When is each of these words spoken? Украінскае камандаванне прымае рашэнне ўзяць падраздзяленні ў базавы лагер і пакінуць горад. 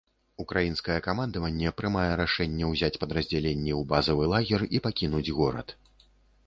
Украінскае 0.43 0.95
камандаванне 1.07 1.73
прымае 1.81 2.07
рашэнне 2.23 2.65
ўзяць 2.73 2.99
падраздзяленні 3.05 3.71
ў 3.79 3.91
базавы 3.93 4.23
лагер 4.35 4.61
і 4.79 4.85
пакінуць 4.89 5.27
горад. 5.41 5.79